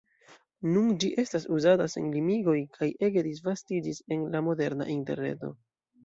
Nun 0.67 0.85
ĝi 1.01 1.09
estas 1.23 1.43
uzata 1.57 1.85
sen 1.93 2.07
limigoj 2.15 2.55
kaj 2.77 2.87
ege 3.07 3.23
disvastiĝis 3.27 3.99
en 4.15 4.23
la 4.37 4.41
moderna 4.47 4.89
Interreto. 4.95 5.51